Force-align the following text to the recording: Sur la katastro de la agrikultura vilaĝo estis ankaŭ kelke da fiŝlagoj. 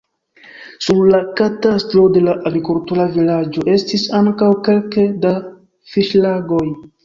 Sur 0.85 1.01
la 1.15 1.19
katastro 1.39 2.05
de 2.15 2.23
la 2.29 2.33
agrikultura 2.51 3.07
vilaĝo 3.19 3.67
estis 3.77 4.09
ankaŭ 4.23 4.51
kelke 4.71 5.07
da 5.29 5.39
fiŝlagoj. 5.95 6.67